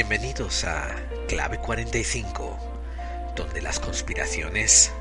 [0.00, 0.94] Bienvenidos a
[1.26, 4.92] Clave 45, donde las conspiraciones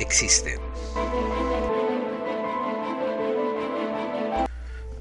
[0.00, 0.58] existen.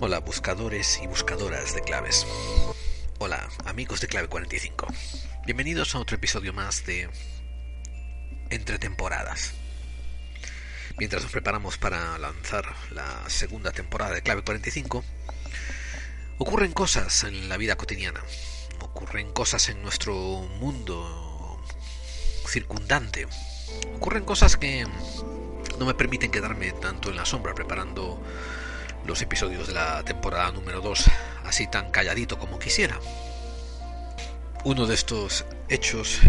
[0.02, 2.28] Hola buscadores y buscadoras de claves.
[3.20, 4.88] Hola amigos de Clave 45.
[5.46, 7.10] Bienvenidos a otro episodio más de
[8.50, 9.54] Entre temporadas.
[10.98, 15.06] Mientras nos preparamos para lanzar la segunda temporada de Clave 45,
[16.40, 18.22] ocurren cosas en la vida cotidiana
[18.86, 21.60] ocurren cosas en nuestro mundo
[22.48, 23.28] circundante.
[23.96, 24.86] Ocurren cosas que
[25.80, 28.22] no me permiten quedarme tanto en la sombra preparando
[29.06, 31.06] los episodios de la temporada número 2
[31.46, 33.00] así tan calladito como quisiera.
[34.64, 36.20] Uno de estos hechos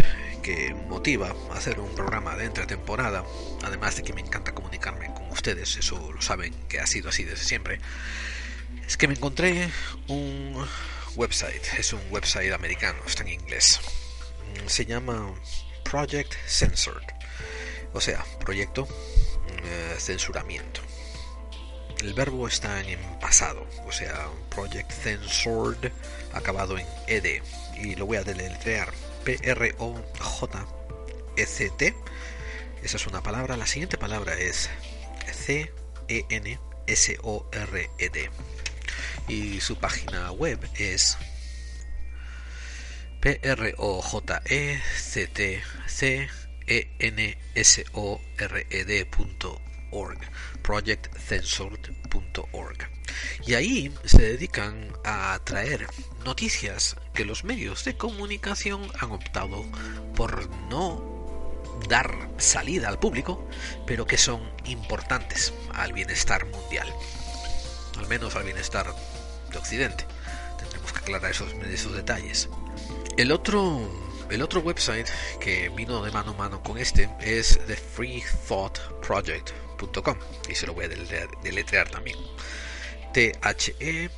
[0.43, 3.23] que motiva a hacer un programa de entretemporada,
[3.63, 7.23] además de que me encanta comunicarme con ustedes, eso lo saben que ha sido así
[7.23, 7.79] desde siempre,
[8.85, 9.69] es que me encontré
[10.07, 10.65] un
[11.17, 11.61] website.
[11.77, 13.79] Es un website americano, está en inglés.
[14.53, 15.33] Mm, se llama
[15.83, 17.07] Project Censored.
[17.93, 18.87] O sea, proyecto
[19.63, 20.81] eh, censuramiento.
[21.99, 25.91] El verbo está en pasado, o sea, Project Censored
[26.31, 27.41] acabado en ed.
[27.75, 28.93] Y lo voy a deletrear.
[29.23, 29.95] P-R-O-J-E-C-T.
[32.83, 33.57] Esa es una palabra.
[33.57, 34.69] La siguiente palabra es
[35.33, 36.57] C-E-N-S-O-R-E-D
[39.27, 41.17] y su página web es
[43.19, 46.29] p r o j e c t c
[46.67, 50.19] e n s o r e d.org
[50.61, 52.97] projectcensored.org
[53.45, 55.87] y ahí se dedican a traer
[56.25, 59.65] noticias que los medios de comunicación han optado
[60.15, 61.17] por no
[61.87, 63.47] dar salida al público,
[63.85, 66.87] pero que son importantes al bienestar mundial,
[67.97, 68.93] al menos al bienestar
[69.51, 70.05] de Occidente.
[70.57, 71.53] Tendremos que aclarar esos,
[71.93, 72.49] detalles.
[73.17, 73.89] El otro,
[74.29, 75.07] el otro website
[75.39, 80.17] que vino de mano a mano con este es thefreethoughtproject.com
[80.49, 82.17] y se lo voy a deletrear también.
[83.13, 84.17] T-H-E-F-R-E-E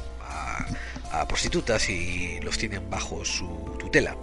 [1.27, 4.15] prostitutas y los tienen bajo su tutela.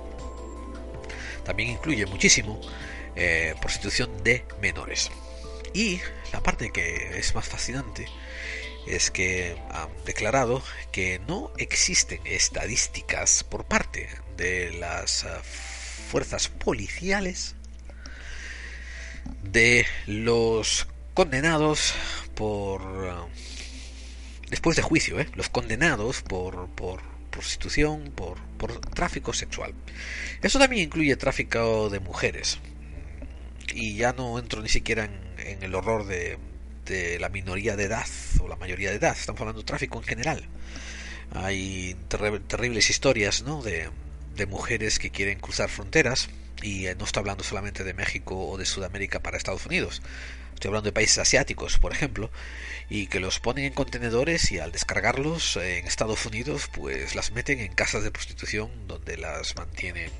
[1.44, 2.60] También incluye muchísimo
[3.16, 5.10] eh, prostitución de menores.
[5.76, 6.00] Y
[6.32, 8.08] la parte que es más fascinante
[8.86, 14.08] es que han declarado que no existen estadísticas por parte
[14.38, 15.28] de las eh,
[16.08, 17.56] fuerzas policiales
[19.42, 21.92] de los condenados
[22.34, 23.42] por eh,
[24.48, 25.28] después de juicio, ¿eh?
[25.34, 29.74] los condenados por, por prostitución, por, por tráfico sexual.
[30.40, 32.60] Eso también incluye tráfico de mujeres.
[33.74, 36.38] Y ya no entro ni siquiera en en el horror de,
[36.84, 38.06] de la minoría de edad
[38.40, 40.48] o la mayoría de edad, estamos hablando de tráfico en general.
[41.32, 43.62] Hay terribles historias ¿no?
[43.62, 43.90] de,
[44.36, 46.28] de mujeres que quieren cruzar fronteras
[46.62, 50.02] y no estoy hablando solamente de México o de Sudamérica para Estados Unidos.
[50.54, 52.30] Estoy hablando de países asiáticos, por ejemplo,
[52.88, 57.60] y que los ponen en contenedores y al descargarlos en Estados Unidos, pues las meten
[57.60, 60.10] en casas de prostitución donde las mantienen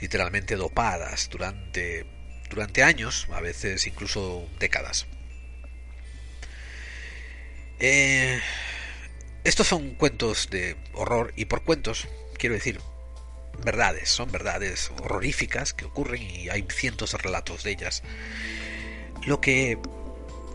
[0.00, 2.06] literalmente dopadas durante,
[2.50, 5.06] durante años, a veces incluso décadas.
[7.80, 8.40] Eh,
[9.44, 12.80] estos son cuentos de horror y por cuentos quiero decir
[13.64, 18.02] verdades, son verdades horroríficas que ocurren y hay cientos de relatos de ellas.
[19.26, 19.78] Lo que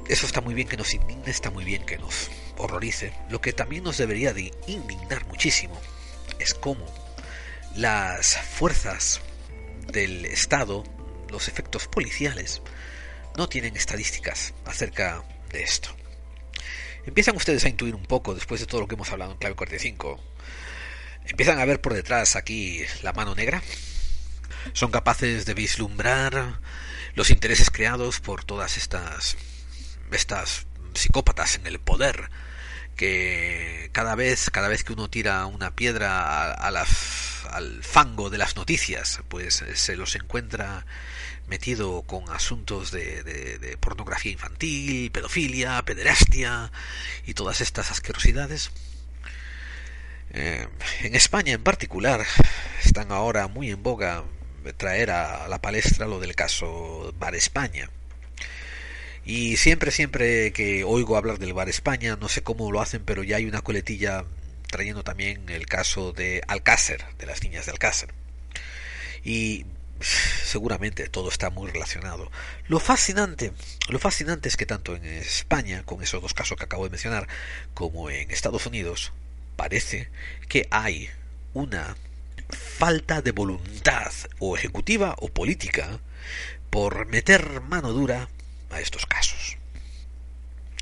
[0.07, 3.13] eso está muy bien que nos indigne, está muy bien que nos horrorice.
[3.30, 5.80] Lo que también nos debería de indignar muchísimo
[6.40, 6.86] es cómo
[7.75, 9.22] las fuerzas
[9.92, 10.84] del Estado,
[11.33, 12.62] los efectos policiales,
[13.35, 15.89] no tienen estadísticas acerca de esto.
[17.06, 19.56] Empiezan ustedes a intuir un poco, después de todo lo que hemos hablado en clave
[19.56, 20.24] 45,
[21.25, 23.62] empiezan a ver por detrás aquí la mano negra.
[24.71, 26.59] Son capaces de vislumbrar
[27.15, 29.35] los intereses creados por todas estas
[30.12, 32.30] estas psicópatas en el poder
[32.95, 36.71] que cada vez cada vez que uno tira una piedra a,
[37.51, 40.86] al fango de las noticias pues eh, se los encuentra
[41.48, 46.72] metido con asuntos de, pornografía infantil, pedofilia, pederastia
[47.25, 48.72] y todas estas asquerosidades.
[50.31, 50.68] Eh,
[51.01, 52.25] en España en particular
[52.84, 54.24] están ahora muy en boga
[54.78, 57.90] traer a la palestra lo del caso Bar España.
[59.25, 63.24] Y siempre, siempre que oigo hablar del Bar España, no sé cómo lo hacen, pero
[63.24, 64.25] ya hay una coletilla
[64.73, 68.09] trayendo también el caso de Alcácer, de las niñas de Alcácer.
[69.23, 69.67] Y
[69.99, 72.31] seguramente todo está muy relacionado.
[72.67, 73.53] Lo fascinante,
[73.87, 77.27] lo fascinante es que tanto en España, con esos dos casos que acabo de mencionar,
[77.75, 79.13] como en Estados Unidos,
[79.55, 80.09] parece
[80.49, 81.07] que hay
[81.53, 81.95] una
[82.49, 85.99] falta de voluntad o ejecutiva o política
[86.71, 88.27] por meter mano dura
[88.71, 89.57] a estos casos.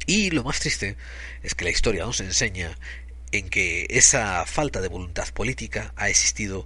[0.05, 0.95] Y lo más triste
[1.43, 2.77] es que la historia nos enseña
[3.31, 6.65] en que esa falta de voluntad política ha existido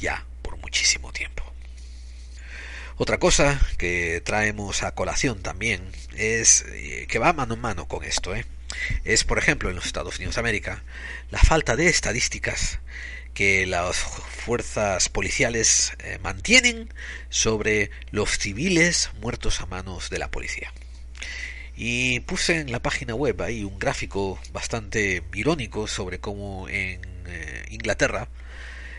[0.00, 1.44] ya por muchísimo tiempo.
[2.96, 8.04] Otra cosa que traemos a colación también es eh, que va mano en mano con
[8.04, 8.44] esto, ¿eh?
[9.04, 10.82] es por ejemplo en los Estados Unidos de América
[11.30, 12.80] la falta de estadísticas
[13.34, 16.92] que las fuerzas policiales eh, mantienen
[17.28, 20.72] sobre los civiles muertos a manos de la policía.
[21.80, 27.66] Y puse en la página web ahí un gráfico bastante irónico sobre cómo en eh,
[27.70, 28.28] Inglaterra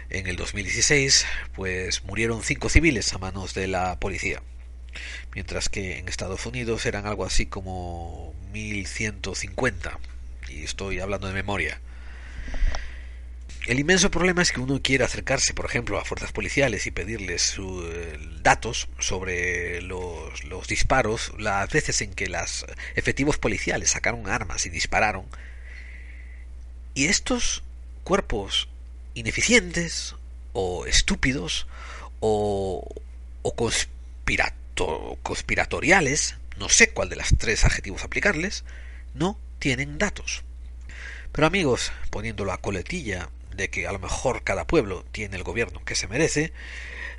[0.09, 4.41] en el 2016 pues murieron cinco civiles a manos de la policía.
[5.35, 9.99] Mientras que en Estados Unidos eran algo así como 1150
[10.47, 11.81] y estoy hablando de memoria
[13.67, 17.57] el inmenso problema es que uno quiere acercarse, por ejemplo, a fuerzas policiales y pedirles
[17.59, 20.31] eh, datos sobre los,
[20.67, 22.65] disparos, las veces en que los
[22.95, 25.25] efectivos policiales sacaron armas y dispararon.
[26.93, 27.63] Y estos
[28.03, 28.69] cuerpos
[29.13, 30.15] ineficientes
[30.53, 31.67] o estúpidos
[32.21, 32.87] o,
[33.41, 33.55] o
[35.21, 38.63] conspiratoriales, no sé cuál de las tres adjetivos aplicarles,
[39.13, 40.43] no tienen datos.
[41.31, 43.29] Pero amigos, poniéndolo a coletilla
[43.59, 46.53] de que a lo mejor cada pueblo tiene el gobierno que se merece,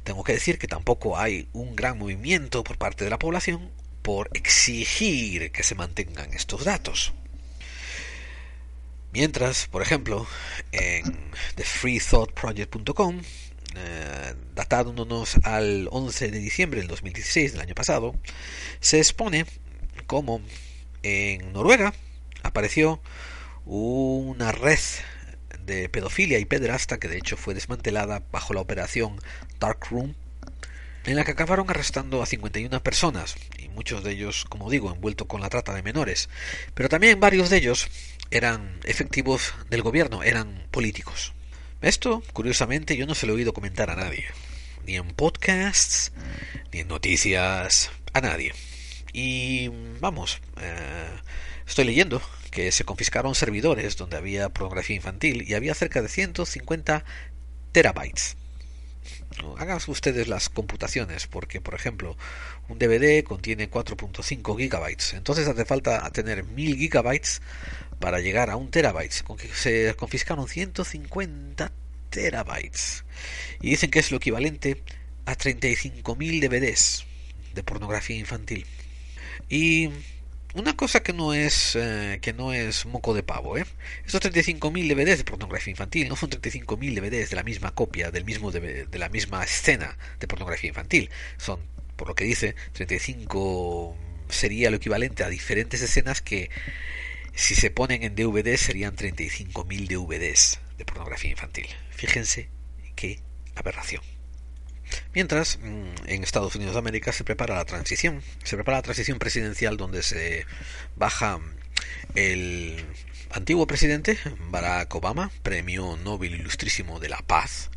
[0.02, 3.70] tengo que decir que tampoco hay un gran movimiento por parte de la población
[4.02, 7.12] por exigir que se mantengan estos datos.
[9.12, 10.26] Mientras, por ejemplo,
[10.72, 11.02] en
[11.56, 13.20] thefreethoughtproject.com,
[13.76, 18.14] eh, datándonos al 11 de diciembre del 2016 del año pasado,
[18.80, 19.46] se expone
[20.06, 20.40] cómo
[21.02, 21.92] en Noruega
[22.42, 23.00] apareció
[23.64, 24.78] una red
[25.66, 29.20] de pedofilia y pederasta que de hecho fue desmantelada bajo la operación
[29.58, 30.14] Dark Room,
[31.04, 35.26] en la que acabaron arrestando a 51 personas, y muchos de ellos, como digo, envueltos
[35.26, 36.28] con la trata de menores,
[36.74, 37.88] pero también varios de ellos
[38.30, 41.32] eran efectivos del gobierno, eran políticos.
[41.80, 44.26] Esto, curiosamente, yo no se lo he oído comentar a nadie,
[44.86, 46.12] ni en podcasts,
[46.72, 48.52] ni en noticias, a nadie.
[49.12, 49.68] Y
[50.00, 51.08] vamos, eh,
[51.66, 57.04] estoy leyendo que se confiscaron servidores donde había pornografía infantil y había cerca de 150
[57.72, 58.36] terabytes.
[59.58, 62.16] Hagan ustedes las computaciones, porque por ejemplo,
[62.68, 67.40] un DVD contiene 4.5 gigabytes, entonces hace falta tener 1000 gigabytes
[68.00, 69.12] para llegar a un terabyte.
[69.54, 71.72] Se confiscaron 150
[72.10, 73.04] terabytes
[73.60, 74.82] y dicen que es lo equivalente
[75.26, 77.04] a 35.000 DVDs
[77.54, 78.66] de pornografía infantil.
[79.48, 79.90] Y
[80.54, 83.64] una cosa que no es eh, que no es moco de pavo, ¿eh?
[84.04, 88.24] Estos 35.000 DVDs de pornografía infantil no son 35.000 DVDs de la misma copia, del
[88.24, 91.10] mismo de la misma escena de pornografía infantil.
[91.36, 91.60] Son,
[91.96, 93.96] por lo que dice, 35
[94.28, 96.50] sería lo equivalente a diferentes escenas que
[97.34, 101.66] si se ponen en DVD serían 35.000 DVDs de pornografía infantil.
[101.90, 102.48] Fíjense
[102.96, 103.20] qué
[103.54, 104.19] aberración.
[105.14, 108.22] Mientras, mm, en Estados Unidos de América se prepara la transición.
[108.44, 110.46] Se prepara la transición presidencial donde se
[110.96, 111.40] baja
[112.14, 112.84] el
[113.30, 114.18] antiguo presidente,
[114.50, 117.70] Barack Obama, premio Nobel Ilustrísimo de la Paz,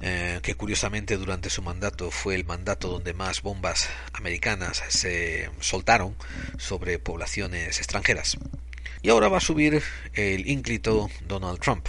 [0.00, 6.16] eh, que curiosamente durante su mandato fue el mandato donde más bombas americanas se soltaron
[6.58, 8.36] sobre poblaciones extranjeras.
[9.02, 9.82] Y ahora va a subir
[10.14, 11.86] el ínclito Donald Trump.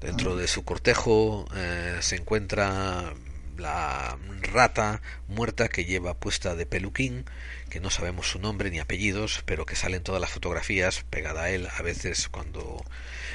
[0.00, 3.14] Dentro de su cortejo eh, se encuentra
[3.58, 7.24] la rata muerta que lleva puesta de peluquín,
[7.70, 11.44] que no sabemos su nombre ni apellidos, pero que sale en todas las fotografías pegada
[11.44, 12.84] a él, a veces cuando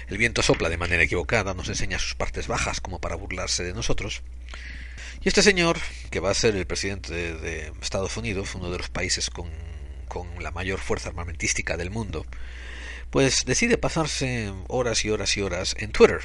[0.08, 3.74] el viento sopla de manera equivocada, nos enseña sus partes bajas como para burlarse de
[3.74, 4.24] nosotros.
[5.24, 5.78] Y este señor,
[6.10, 9.50] que va a ser el presidente de, Estados Unidos, uno de los países con,
[10.08, 12.26] con la mayor fuerza armamentística del mundo,
[13.12, 16.22] pues decide pasarse horas y horas y horas en Twitter,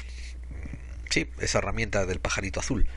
[1.09, 2.87] sí, esa herramienta del pajarito azul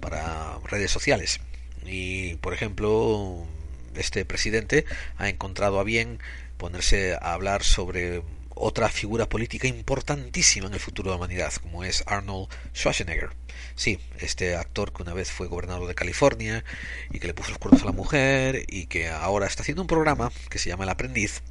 [0.00, 1.40] para redes sociales.
[1.84, 3.46] Y, por ejemplo,
[3.94, 4.84] este presidente
[5.16, 6.18] ha encontrado a bien
[6.56, 8.22] ponerse a hablar sobre
[8.54, 13.30] otra figura política importantísima en el futuro de la humanidad, como es Arnold Schwarzenegger.
[13.74, 16.62] Sí, este actor que una vez fue gobernador de California
[17.10, 19.88] y que le puso los cuernos a la mujer y que ahora está haciendo un
[19.88, 21.42] programa que se llama El Aprendiz.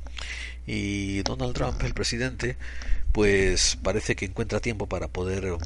[0.67, 2.57] Y Donald Trump, el presidente,
[3.11, 5.57] pues parece que encuentra tiempo para poder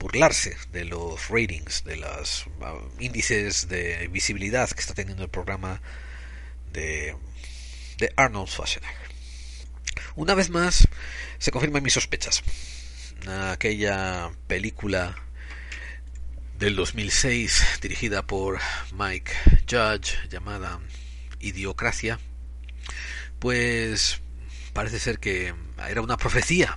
[0.00, 5.80] burlarse de los ratings, de los uh, índices de visibilidad que está teniendo el programa
[6.72, 7.14] de,
[7.98, 9.10] de Arnold Schwarzenegger.
[10.16, 10.88] Una vez más
[11.38, 12.42] se confirman mis sospechas.
[13.52, 15.14] Aquella película
[16.58, 18.58] del 2006 dirigida por
[18.92, 19.32] Mike
[19.70, 20.80] Judge llamada
[21.40, 22.18] Idiocracia,
[23.38, 24.22] pues
[24.72, 25.54] parece ser que
[25.88, 26.76] era una profecía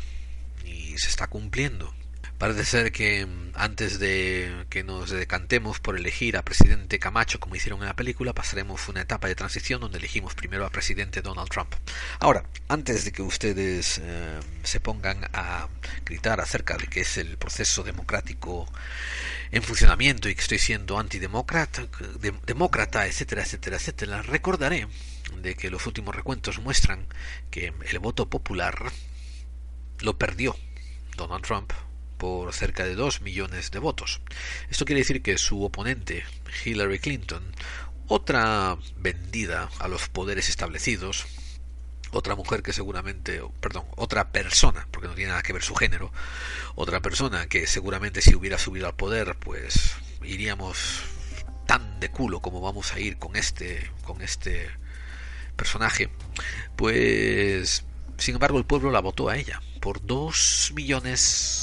[0.65, 1.93] y se está cumpliendo.
[2.37, 7.55] Parece ser que mm, antes de que nos decantemos por elegir a presidente Camacho como
[7.55, 11.49] hicieron en la película, pasaremos una etapa de transición donde elegimos primero a presidente Donald
[11.49, 11.73] Trump.
[12.19, 15.67] Ahora, antes de que ustedes eh, se pongan a
[16.05, 18.67] gritar acerca de que es el proceso democrático
[19.51, 21.87] en funcionamiento y que estoy siendo antidemócrata,
[22.45, 24.87] demócrata, etcétera, etcétera, etcétera, recordaré
[25.41, 27.05] de que los últimos recuentos muestran
[27.51, 28.91] que el voto popular
[29.99, 30.57] lo perdió
[31.15, 31.71] Donald Trump
[32.23, 34.21] por cerca de 2 millones de votos.
[34.69, 36.23] Esto quiere decir que su oponente,
[36.63, 37.43] Hillary Clinton,
[38.07, 41.25] otra vendida a los poderes establecidos,
[42.11, 46.13] otra mujer que seguramente, perdón, otra persona, porque no tiene nada que ver su género,
[46.75, 51.01] otra persona que seguramente si hubiera subido al poder, pues iríamos
[51.67, 54.69] tan de culo como vamos a ir con este, con este
[55.57, 56.09] personaje,
[56.77, 57.83] pues
[58.17, 61.62] sin embargo el pueblo la votó a ella por 2 millones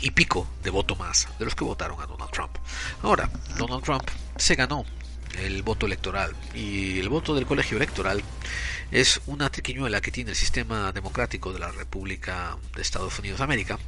[0.00, 2.56] y pico de voto más de los que votaron a Donald Trump.
[3.02, 4.84] Ahora, Donald Trump se ganó
[5.38, 8.22] el voto electoral y el voto del colegio electoral
[8.90, 13.44] es una triquiñuela que tiene el sistema democrático de la República de Estados Unidos de
[13.44, 13.78] América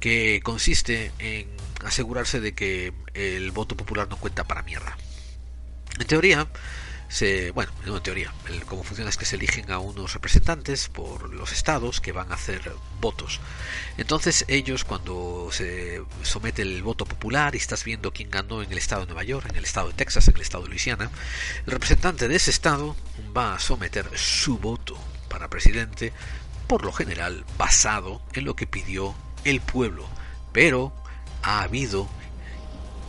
[0.00, 1.48] que consiste en
[1.84, 4.96] asegurarse de que el voto popular no cuenta para mierda.
[5.98, 6.46] En teoría,
[7.08, 11.32] se, bueno, en teoría, el, cómo funciona es que se eligen a unos representantes por
[11.32, 13.40] los estados que van a hacer votos.
[13.96, 18.78] Entonces ellos cuando se somete el voto popular y estás viendo quién ganó en el
[18.78, 21.10] estado de Nueva York, en el estado de Texas, en el estado de Luisiana,
[21.64, 22.96] el representante de ese estado
[23.36, 24.98] va a someter su voto
[25.28, 26.12] para presidente,
[26.66, 30.08] por lo general basado en lo que pidió el pueblo.
[30.52, 30.92] Pero
[31.42, 32.08] ha habido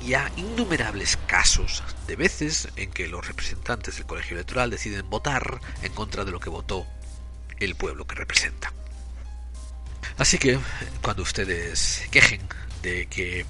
[0.06, 5.92] ya innumerables casos de veces en que los representantes del colegio electoral deciden votar en
[5.94, 6.86] contra de lo que votó
[7.60, 8.74] el pueblo que representa.
[10.18, 10.60] Así que
[11.02, 12.42] cuando ustedes quejen
[12.82, 13.46] de que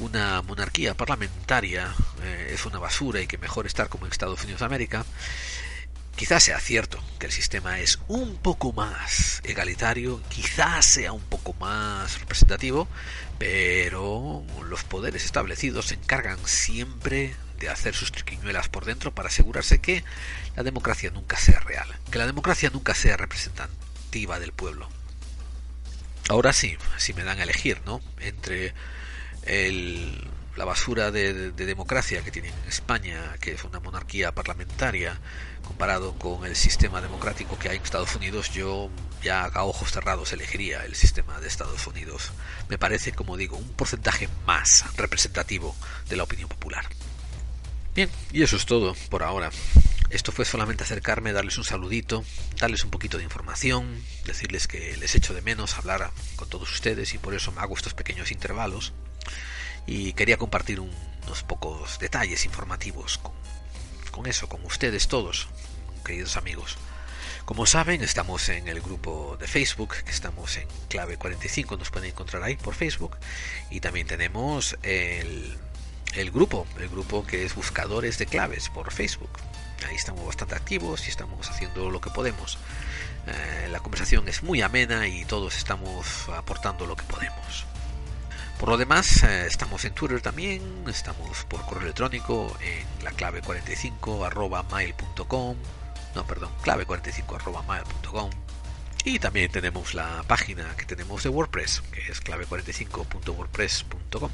[0.00, 4.60] una monarquía parlamentaria eh, es una basura y que mejor estar como en Estados Unidos
[4.60, 5.04] de América,
[6.16, 11.52] Quizás sea cierto que el sistema es un poco más egalitario, quizás sea un poco
[11.54, 12.88] más representativo,
[13.38, 19.80] pero los poderes establecidos se encargan siempre de hacer sus triquiñuelas por dentro para asegurarse
[19.80, 20.04] que
[20.56, 24.88] la democracia nunca sea real, que la democracia nunca sea representativa del pueblo.
[26.30, 28.00] Ahora sí, si me dan a elegir, ¿no?
[28.20, 28.72] Entre
[29.42, 35.20] el la basura de, democracia que tienen en España, que es una monarquía parlamentaria,
[35.62, 38.90] comparado con el sistema democrático que hay en Estados Unidos, yo
[39.22, 42.32] ya a ojos cerrados elegiría el sistema de Estados Unidos.
[42.68, 45.76] Me parece, como digo, un porcentaje más representativo
[46.08, 46.86] de la opinión popular.
[47.94, 49.50] Bien, y eso es todo por ahora.
[50.10, 52.24] Esto fue solamente acercarme, darles un saludito,
[52.58, 57.12] darles un poquito de información, decirles que les echo de menos hablar con todos ustedes
[57.14, 58.92] y por eso me hago estos pequeños intervalos.
[59.86, 63.20] Y quería compartir unos pocos detalles informativos
[64.10, 65.48] con, eso, con ustedes todos,
[66.04, 66.76] queridos amigos.
[67.44, 72.10] Como saben, estamos en el grupo de Facebook, que estamos en clave 45, nos pueden
[72.10, 73.16] encontrar ahí por Facebook.
[73.70, 75.56] Y también tenemos el
[76.16, 79.30] el grupo, el grupo que es Buscadores de Claves por Facebook.
[79.86, 82.58] Ahí estamos bastante activos y estamos haciendo lo que podemos.
[83.26, 87.66] Eh, la conversación es muy amena y todos estamos aportando lo que podemos.
[88.58, 93.42] Por lo demás, eh, estamos en Twitter también, estamos por correo electrónico en la clave
[93.42, 95.56] 45 arroba mail.com,
[96.14, 98.30] no, perdón, clave 45 arroba mail.com.
[99.04, 104.30] Y también tenemos la página que tenemos de WordPress, que es clave45.wordpress.com.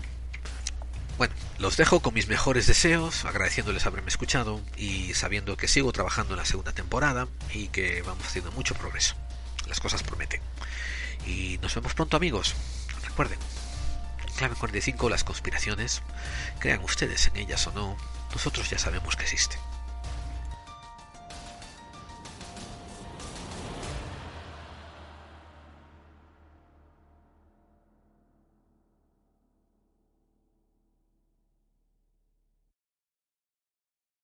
[1.18, 6.34] Bueno, los dejo con mis mejores deseos, agradeciéndoles haberme escuchado y sabiendo que sigo trabajando
[6.34, 9.14] en la segunda temporada y que vamos haciendo mucho progreso.
[9.68, 10.40] Las cosas prometen.
[11.26, 12.54] Y nos vemos pronto amigos.
[13.04, 13.38] Recuerden,
[14.42, 16.02] clave 45 las conspiraciones,
[16.58, 17.96] crean ustedes en ellas o no,
[18.32, 19.60] nosotros ya sabemos que existen.